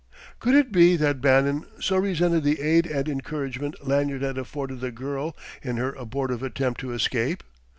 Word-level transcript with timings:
Could 0.39 0.55
it 0.55 0.71
be 0.71 0.95
that 0.95 1.21
Bannon 1.21 1.63
so 1.79 1.95
resented 1.95 2.43
the 2.43 2.59
aid 2.59 2.87
and 2.87 3.07
encouragement 3.07 3.85
Lanyard 3.87 4.23
had 4.23 4.35
afforded 4.39 4.79
the 4.79 4.89
girl 4.91 5.37
in 5.61 5.77
her 5.77 5.91
abortive 5.93 6.41
attempt 6.41 6.79
to 6.79 6.91
escape? 6.91 7.43